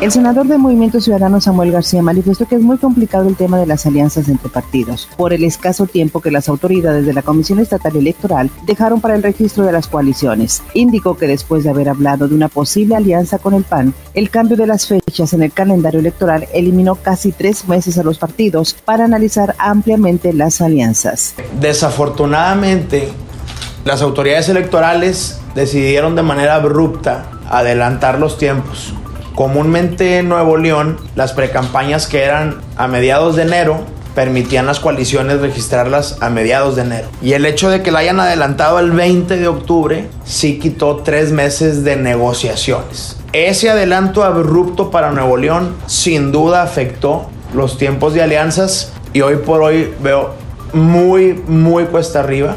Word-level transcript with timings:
El 0.00 0.12
senador 0.12 0.46
de 0.46 0.58
Movimiento 0.58 1.00
Ciudadano 1.00 1.40
Samuel 1.40 1.72
García 1.72 2.02
manifestó 2.02 2.46
que 2.46 2.56
es 2.56 2.60
muy 2.60 2.76
complicado 2.76 3.26
el 3.26 3.36
tema 3.36 3.58
de 3.58 3.66
las 3.66 3.86
alianzas 3.86 4.28
entre 4.28 4.50
partidos, 4.50 5.08
por 5.16 5.32
el 5.32 5.44
escaso 5.44 5.86
tiempo 5.86 6.20
que 6.20 6.30
las 6.30 6.48
autoridades 6.48 7.06
de 7.06 7.14
la 7.14 7.22
Comisión 7.22 7.58
Estatal 7.58 7.96
Electoral 7.96 8.50
dejaron 8.66 9.00
para 9.00 9.14
el 9.14 9.22
registro 9.22 9.64
de 9.64 9.72
las 9.72 9.88
coaliciones. 9.88 10.62
Indicó 10.74 11.16
que 11.16 11.26
después 11.26 11.64
de 11.64 11.70
haber 11.70 11.88
hablado 11.88 12.28
de 12.28 12.34
una 12.34 12.48
posible 12.48 12.96
alianza 12.96 13.38
con 13.38 13.54
el 13.54 13.64
PAN, 13.64 13.94
el 14.12 14.28
cambio 14.28 14.56
de 14.56 14.66
las 14.66 14.86
fechas 14.86 15.32
en 15.32 15.42
el 15.42 15.52
calendario 15.52 16.00
electoral 16.00 16.46
eliminó 16.52 16.96
casi 16.96 17.32
tres 17.32 17.66
meses 17.66 17.96
a 17.96 18.02
los 18.02 18.18
partidos 18.18 18.76
para 18.84 19.04
analizar 19.04 19.54
ampliamente 19.58 20.34
las 20.34 20.60
alianzas. 20.60 21.34
Desafortunadamente, 21.60 23.08
las 23.86 24.02
autoridades 24.02 24.48
electorales 24.50 25.40
decidieron 25.54 26.14
de 26.14 26.22
manera 26.22 26.56
abrupta 26.56 27.30
adelantar 27.48 28.18
los 28.18 28.36
tiempos 28.36 28.92
Comúnmente 29.34 30.18
en 30.18 30.28
Nuevo 30.28 30.56
León, 30.56 30.96
las 31.16 31.32
precampañas 31.32 32.06
que 32.06 32.22
eran 32.22 32.60
a 32.76 32.86
mediados 32.86 33.34
de 33.34 33.42
enero 33.42 33.80
permitían 34.14 34.64
las 34.64 34.78
coaliciones 34.78 35.40
registrarlas 35.40 36.18
a 36.20 36.30
mediados 36.30 36.76
de 36.76 36.82
enero. 36.82 37.08
Y 37.20 37.32
el 37.32 37.44
hecho 37.44 37.68
de 37.68 37.82
que 37.82 37.90
la 37.90 37.98
hayan 37.98 38.20
adelantado 38.20 38.76
al 38.78 38.92
20 38.92 39.36
de 39.36 39.48
octubre 39.48 40.08
sí 40.24 40.60
quitó 40.60 40.98
tres 40.98 41.32
meses 41.32 41.82
de 41.82 41.96
negociaciones. 41.96 43.16
Ese 43.32 43.70
adelanto 43.70 44.22
abrupto 44.22 44.92
para 44.92 45.10
Nuevo 45.10 45.36
León 45.36 45.74
sin 45.86 46.30
duda 46.30 46.62
afectó 46.62 47.26
los 47.52 47.76
tiempos 47.76 48.14
de 48.14 48.22
alianzas 48.22 48.92
y 49.12 49.22
hoy 49.22 49.36
por 49.36 49.62
hoy 49.62 49.92
veo 50.00 50.34
muy, 50.72 51.42
muy 51.48 51.86
cuesta 51.86 52.20
arriba 52.20 52.54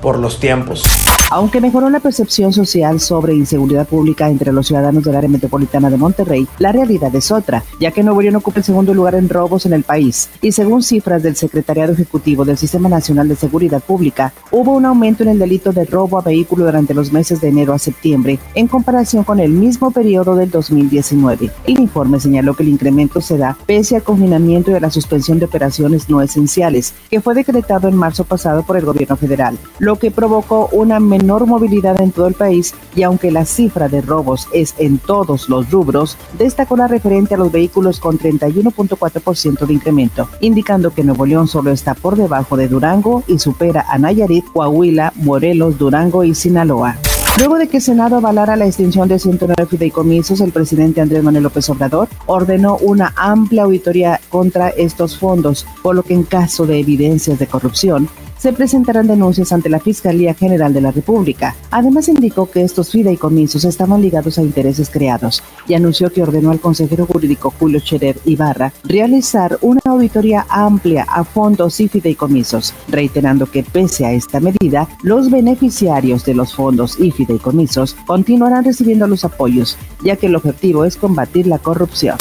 por 0.00 0.18
los 0.18 0.40
tiempos. 0.40 0.84
Aunque 1.30 1.60
mejoró 1.60 1.90
la 1.90 2.00
percepción 2.00 2.54
social 2.54 3.00
sobre 3.00 3.34
inseguridad 3.34 3.86
pública 3.86 4.30
entre 4.30 4.50
los 4.50 4.66
ciudadanos 4.66 5.04
del 5.04 5.14
área 5.14 5.28
metropolitana 5.28 5.90
de 5.90 5.98
Monterrey, 5.98 6.48
la 6.58 6.72
realidad 6.72 7.14
es 7.14 7.30
otra, 7.30 7.62
ya 7.78 7.90
que 7.90 8.02
Nuevo 8.02 8.22
León 8.22 8.36
ocupa 8.36 8.60
el 8.60 8.64
segundo 8.64 8.94
lugar 8.94 9.14
en 9.14 9.28
robos 9.28 9.66
en 9.66 9.74
el 9.74 9.82
país. 9.82 10.30
Y 10.40 10.52
según 10.52 10.82
cifras 10.82 11.22
del 11.22 11.36
Secretariado 11.36 11.92
Ejecutivo 11.92 12.46
del 12.46 12.56
Sistema 12.56 12.88
Nacional 12.88 13.28
de 13.28 13.36
Seguridad 13.36 13.82
Pública, 13.82 14.32
hubo 14.50 14.72
un 14.72 14.86
aumento 14.86 15.22
en 15.22 15.28
el 15.28 15.38
delito 15.38 15.70
de 15.72 15.84
robo 15.84 16.18
a 16.18 16.22
vehículo 16.22 16.64
durante 16.64 16.94
los 16.94 17.12
meses 17.12 17.42
de 17.42 17.48
enero 17.48 17.74
a 17.74 17.78
septiembre, 17.78 18.38
en 18.54 18.66
comparación 18.66 19.22
con 19.22 19.38
el 19.38 19.50
mismo 19.50 19.90
periodo 19.90 20.34
del 20.34 20.50
2019. 20.50 21.50
El 21.66 21.78
informe 21.78 22.20
señaló 22.20 22.54
que 22.54 22.62
el 22.62 22.70
incremento 22.70 23.20
se 23.20 23.36
da 23.36 23.54
pese 23.66 23.96
al 23.96 24.02
confinamiento 24.02 24.70
y 24.70 24.74
a 24.74 24.80
la 24.80 24.90
suspensión 24.90 25.38
de 25.38 25.44
operaciones 25.44 26.08
no 26.08 26.22
esenciales, 26.22 26.94
que 27.10 27.20
fue 27.20 27.34
decretado 27.34 27.86
en 27.86 27.96
marzo 27.96 28.24
pasado 28.24 28.62
por 28.62 28.78
el 28.78 28.86
gobierno 28.86 29.16
federal, 29.16 29.58
lo 29.88 29.96
que 29.96 30.10
provocó 30.10 30.68
una 30.70 31.00
menor 31.00 31.46
movilidad 31.46 31.98
en 32.02 32.12
todo 32.12 32.26
el 32.26 32.34
país 32.34 32.74
y 32.94 33.04
aunque 33.04 33.30
la 33.30 33.46
cifra 33.46 33.88
de 33.88 34.02
robos 34.02 34.46
es 34.52 34.74
en 34.76 34.98
todos 34.98 35.48
los 35.48 35.70
rubros, 35.70 36.18
destacó 36.36 36.76
la 36.76 36.88
referente 36.88 37.34
a 37.34 37.38
los 37.38 37.50
vehículos 37.50 37.98
con 37.98 38.18
31.4% 38.18 39.64
de 39.64 39.72
incremento, 39.72 40.28
indicando 40.40 40.90
que 40.90 41.04
Nuevo 41.04 41.24
León 41.24 41.48
solo 41.48 41.70
está 41.70 41.94
por 41.94 42.16
debajo 42.16 42.58
de 42.58 42.68
Durango 42.68 43.22
y 43.26 43.38
supera 43.38 43.86
a 43.88 43.96
Nayarit, 43.96 44.44
Coahuila, 44.52 45.14
Morelos, 45.16 45.78
Durango 45.78 46.22
y 46.22 46.34
Sinaloa. 46.34 46.98
Luego 47.38 47.56
de 47.56 47.68
que 47.68 47.78
el 47.78 47.82
Senado 47.82 48.16
avalara 48.16 48.56
la 48.56 48.66
extinción 48.66 49.08
de 49.08 49.18
109 49.18 49.64
fideicomisos, 49.70 50.42
el 50.42 50.52
presidente 50.52 51.00
Andrés 51.00 51.22
Manuel 51.22 51.44
López 51.44 51.70
Obrador 51.70 52.08
ordenó 52.26 52.76
una 52.76 53.14
amplia 53.16 53.62
auditoría 53.62 54.20
contra 54.28 54.68
estos 54.68 55.16
fondos, 55.16 55.64
por 55.82 55.94
lo 55.94 56.02
que 56.02 56.12
en 56.12 56.24
caso 56.24 56.66
de 56.66 56.78
evidencias 56.78 57.38
de 57.38 57.46
corrupción, 57.46 58.06
se 58.38 58.52
presentarán 58.52 59.06
denuncias 59.06 59.52
ante 59.52 59.68
la 59.68 59.80
Fiscalía 59.80 60.34
General 60.34 60.72
de 60.72 60.80
la 60.80 60.90
República. 60.90 61.54
Además 61.70 62.08
indicó 62.08 62.50
que 62.50 62.62
estos 62.62 62.90
fideicomisos 62.90 63.64
estaban 63.64 64.00
ligados 64.00 64.38
a 64.38 64.42
intereses 64.42 64.90
creados 64.90 65.42
y 65.66 65.74
anunció 65.74 66.12
que 66.12 66.22
ordenó 66.22 66.50
al 66.50 66.60
consejero 66.60 67.06
jurídico 67.06 67.52
Julio 67.58 67.80
Cherer 67.80 68.18
Ibarra 68.24 68.72
realizar 68.84 69.58
una 69.60 69.80
auditoría 69.86 70.46
amplia 70.48 71.04
a 71.08 71.24
fondos 71.24 71.80
y 71.80 71.88
fideicomisos, 71.88 72.74
reiterando 72.88 73.46
que 73.46 73.62
pese 73.62 74.06
a 74.06 74.12
esta 74.12 74.40
medida, 74.40 74.88
los 75.02 75.30
beneficiarios 75.30 76.24
de 76.24 76.34
los 76.34 76.54
fondos 76.54 76.98
y 76.98 77.10
fideicomisos 77.10 77.96
continuarán 78.06 78.64
recibiendo 78.64 79.06
los 79.06 79.24
apoyos, 79.24 79.76
ya 80.02 80.16
que 80.16 80.26
el 80.26 80.36
objetivo 80.36 80.84
es 80.84 80.96
combatir 80.96 81.46
la 81.46 81.58
corrupción. 81.58 82.16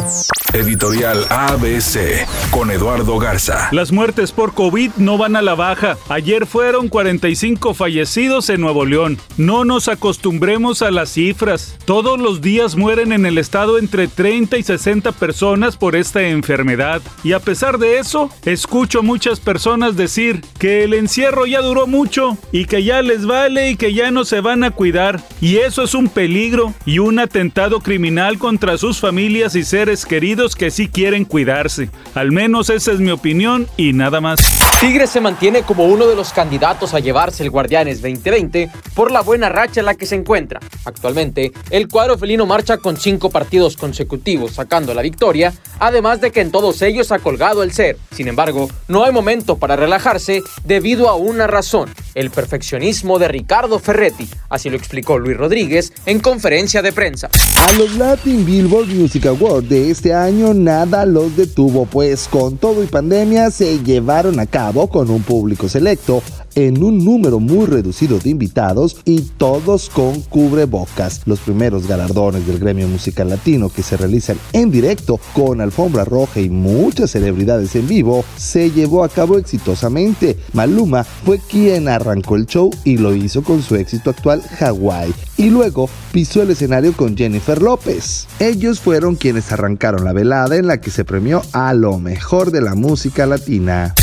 Editorial 0.57 1.23
ABC 1.29 2.25
con 2.50 2.72
Eduardo 2.72 3.19
Garza. 3.19 3.69
Las 3.72 3.91
muertes 3.91 4.31
por 4.31 4.56
COVID 4.56 4.90
no 4.97 5.19
van 5.19 5.35
a 5.35 5.44
la 5.44 5.53
baja. 5.53 6.00
Ayer 6.09 6.47
fueron 6.47 6.90
45 6.90 7.75
fallecidos 7.75 8.50
en 8.50 8.62
Nuevo 8.62 8.84
León. 8.84 9.19
No 9.38 9.66
nos 9.66 9.88
acostumbremos 9.88 10.81
a 10.81 10.90
las 10.90 11.12
cifras. 11.12 11.78
Todos 11.85 12.19
los 12.19 12.41
días 12.41 12.75
mueren 12.75 13.12
en 13.12 13.28
el 13.28 13.38
estado 13.38 13.78
entre 13.78 14.07
30 14.07 14.57
y 14.57 14.63
60 14.63 15.12
personas 15.12 15.78
por 15.78 15.95
esta 15.95 16.23
enfermedad. 16.23 17.03
Y 17.24 17.34
a 17.34 17.39
pesar 17.39 17.78
de 17.78 18.00
eso, 18.00 18.31
escucho 18.44 19.03
muchas 19.03 19.39
personas 19.39 19.95
decir 19.95 20.41
que 20.57 20.84
el 20.84 20.95
encierro 20.95 21.45
ya 21.45 21.62
duró 21.62 21.85
mucho 21.85 22.35
y 22.51 22.66
que 22.66 22.84
ya 22.84 23.03
les 23.03 23.28
vale 23.28 23.69
y 23.69 23.75
que 23.75 23.94
ya 23.94 24.09
no 24.09 24.25
se 24.25 24.41
van 24.41 24.63
a 24.63 24.72
cuidar. 24.72 25.22
Y 25.39 25.57
eso 25.57 25.84
es 25.84 25.94
un 25.94 26.09
peligro 26.09 26.74
y 26.84 26.97
un 26.97 27.19
atentado 27.19 27.79
criminal 27.79 28.39
contra 28.39 28.79
sus 28.79 29.00
familias 29.00 29.53
y 29.53 29.63
seres 29.63 30.03
queridos 30.03 30.47
que 30.56 30.72
sí 30.72 30.88
quieren 30.88 31.25
cuidarse. 31.25 31.90
Al 32.16 32.31
menos 32.31 32.69
esa 32.69 32.91
es 32.91 33.00
mi 33.00 33.12
opinión 33.12 33.68
y 33.78 33.94
nada 33.94 34.22
más. 34.22 34.40
Tigres 34.80 35.09
se 35.09 35.22
mantiene 35.22 35.63
como 35.63 35.85
uno 35.85 36.06
de 36.06 36.16
los 36.16 36.34
candidatos 36.34 36.94
a 36.94 37.00
llevarse 37.00 37.44
el 37.44 37.50
Guardianes 37.50 38.02
2020 38.02 38.69
por 38.94 39.12
la 39.12 39.22
buena 39.22 39.50
racha 39.50 39.80
en 39.80 39.88
la 39.88 39.96
que 39.96 40.06
se 40.06 40.16
encuentra. 40.16 40.59
Actualmente, 40.86 41.52
el 41.72 41.88
cuadro 41.88 42.18
felino 42.18 42.46
marcha 42.46 42.78
con 42.78 42.97
cinco 42.97 43.30
partidos 43.30 43.75
consecutivos 43.75 44.53
sacando 44.53 44.94
la 44.94 45.02
victoria, 45.02 45.53
además 45.80 46.22
de 46.22 46.31
que 46.31 46.41
en 46.41 46.52
todos 46.52 46.81
ellos 46.81 47.12
ha 47.12 47.19
colgado 47.19 47.63
el 47.63 47.72
ser. 47.72 47.97
Sin 48.12 48.28
embargo, 48.28 48.69
no 48.88 49.03
hay 49.03 49.12
momento 49.12 49.57
para 49.57 49.75
relajarse 49.75 50.44
debido 50.63 51.09
a 51.09 51.16
una 51.16 51.47
razón, 51.47 51.90
el 52.13 52.30
perfeccionismo 52.31 53.19
de 53.19 53.28
Ricardo 53.28 53.80
Ferretti, 53.80 54.30
así 54.50 54.69
lo 54.69 54.78
explicó 54.78 55.18
Luis 55.18 55.38
Rodríguez 55.38 55.94
en 56.06 56.19
conferencia 56.19 56.81
de 56.81 56.91
prensa. 56.91 57.30
A 57.56 57.72
los 57.74 57.96
Latin 57.96 58.46
Billboard 58.46 58.88
Music 58.88 59.25
Awards 59.25 59.69
de 59.69 59.91
este 59.91 60.13
año 60.13 60.26
nada 60.31 61.05
los 61.05 61.38
detuvo, 61.38 61.85
pues 61.85 62.27
con 62.27 62.57
todo 62.57 62.83
y 62.83 62.88
pandemia 62.88 63.49
se 63.49 63.79
llevaron 63.79 64.39
a 64.39 64.45
cabo 64.45 64.88
con 64.88 65.09
un 65.09 65.23
público 65.23 65.69
selecto 65.69 66.21
en 66.57 66.84
un 66.84 67.06
número 67.06 67.40
muy 67.40 67.68
reducido 67.68 68.18
de 68.18 68.31
invitados 68.31 68.97
y 69.06 69.22
todos 69.22 69.91
con 69.91 70.22
cubrebocas. 70.22 71.22
Los 71.25 71.40
primeros 71.40 71.88
galardones 71.88 72.47
del 72.47 72.57
gremio 72.57 72.88
musical 72.88 73.29
latino 73.29 73.69
que 73.69 73.84
se 73.84 73.95
realizan 73.95 74.40
en 74.53 74.72
directo 74.72 75.19
con 75.34 75.62
alfombra 75.62 76.03
roja 76.03 76.40
y 76.40 76.50
muchas 76.50 77.12
celebridades 77.12 77.75
en 77.75 77.88
vivo 77.88 78.25
se 78.38 78.72
llevó 78.72 79.03
a 79.03 79.09
cabo 79.09 79.38
exitosamente. 79.38 80.35
Maluma 80.53 81.03
fue 81.03 81.40
quien 81.40 81.88
arrancó 81.88 82.35
el 82.35 82.47
show 82.47 82.72
y 82.84 82.97
lo 82.97 83.13
hizo 83.13 83.44
con 83.44 83.62
su 83.62 83.75
éxito 83.75 84.09
actual 84.09 84.41
Hawaii 84.59 85.13
y 85.38 85.51
luego 85.51 85.88
pisó 86.12 86.41
el 86.41 86.50
escenario 86.50 86.94
con 86.94 87.16
Jennifer 87.16 87.62
López. 87.62 88.25
Ellos 88.39 88.79
fueron 88.79 89.16
quienes 89.16 89.51
arrancaron 89.51 90.06
la 90.06 90.13
velada 90.13 90.57
en 90.57 90.66
la 90.66 90.81
que 90.81 90.89
se 90.89 91.06
premió 91.06 91.44
a 91.53 91.75
lo 91.75 92.00
mejor 92.00 92.50
de 92.50 92.62
la 92.62 92.74
música 92.74 93.28
latina. 93.28 93.94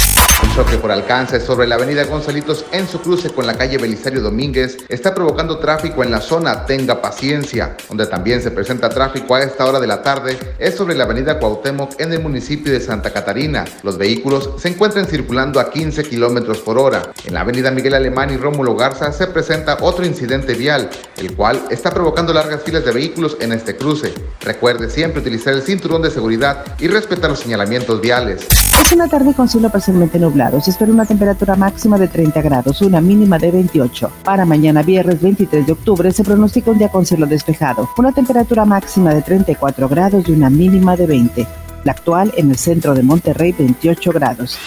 Choque 0.54 0.78
por 0.78 0.92
alcance 0.92 1.40
sobre 1.40 1.66
la 1.66 1.74
avenida 1.74 2.04
Gonzalitos 2.04 2.64
en 2.70 2.86
su 2.86 3.00
cruce 3.00 3.30
con 3.30 3.44
la 3.44 3.58
calle 3.58 3.76
Belisario 3.76 4.20
Domínguez 4.20 4.76
está 4.88 5.12
provocando 5.12 5.58
tráfico 5.58 6.04
en 6.04 6.12
la 6.12 6.20
zona 6.20 6.64
Tenga 6.64 7.02
Paciencia, 7.02 7.76
donde 7.88 8.06
también 8.06 8.40
se 8.40 8.52
presenta 8.52 8.88
tráfico 8.88 9.34
a 9.34 9.42
esta 9.42 9.66
hora 9.66 9.80
de 9.80 9.88
la 9.88 10.00
tarde, 10.02 10.38
es 10.60 10.76
sobre 10.76 10.94
la 10.94 11.04
avenida 11.04 11.40
Cuauhtémoc 11.40 12.00
en 12.00 12.12
el 12.12 12.22
municipio 12.22 12.72
de 12.72 12.78
Santa 12.78 13.12
Catarina. 13.12 13.64
Los 13.82 13.98
vehículos 13.98 14.50
se 14.58 14.68
encuentran 14.68 15.06
circulando 15.06 15.58
a 15.58 15.70
15 15.70 16.04
kilómetros 16.04 16.58
por 16.58 16.78
hora. 16.78 17.02
En 17.26 17.34
la 17.34 17.40
avenida 17.40 17.72
Miguel 17.72 17.94
Alemán 17.94 18.32
y 18.32 18.36
Rómulo 18.36 18.76
Garza 18.76 19.10
se 19.10 19.26
presenta 19.26 19.78
otro 19.80 20.06
incidente 20.06 20.54
vial, 20.54 20.88
el 21.16 21.34
cual 21.34 21.64
está 21.68 21.90
provocando 21.92 22.32
largas 22.32 22.62
filas 22.62 22.84
de 22.84 22.92
vehículos 22.92 23.36
en 23.40 23.52
este 23.52 23.74
cruce. 23.74 24.14
Recuerde 24.42 24.88
siempre 24.88 25.20
utilizar 25.20 25.52
el 25.52 25.62
cinturón 25.62 26.02
de 26.02 26.12
seguridad 26.12 26.64
y 26.78 26.86
respetar 26.86 27.30
los 27.30 27.40
señalamientos 27.40 28.00
viales. 28.00 28.46
Es 28.80 28.92
una 28.92 29.08
tarde 29.08 29.34
con 29.34 29.48
cielo 29.48 29.68
parcialmente 29.68 30.18
nublado. 30.18 30.43
Espera 30.52 30.92
una 30.92 31.06
temperatura 31.06 31.56
máxima 31.56 31.96
de 31.98 32.06
30 32.06 32.42
grados, 32.42 32.82
una 32.82 33.00
mínima 33.00 33.38
de 33.38 33.50
28. 33.50 34.10
Para 34.24 34.44
mañana 34.44 34.82
viernes 34.82 35.20
23 35.22 35.66
de 35.66 35.72
octubre 35.72 36.12
se 36.12 36.22
pronostica 36.22 36.70
un 36.70 36.78
día 36.78 36.90
con 36.90 37.06
cielo 37.06 37.26
despejado, 37.26 37.88
una 37.96 38.12
temperatura 38.12 38.64
máxima 38.64 39.14
de 39.14 39.22
34 39.22 39.88
grados 39.88 40.28
y 40.28 40.32
una 40.32 40.50
mínima 40.50 40.96
de 40.96 41.06
20. 41.06 41.46
La 41.84 41.92
actual 41.92 42.32
en 42.36 42.50
el 42.50 42.58
centro 42.58 42.94
de 42.94 43.02
Monterrey 43.02 43.52
28 43.52 44.12
grados. 44.12 44.58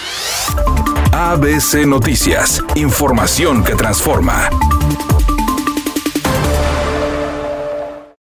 ABC 1.12 1.86
Noticias, 1.86 2.64
información 2.76 3.64
que 3.64 3.76
transforma. 3.76 4.50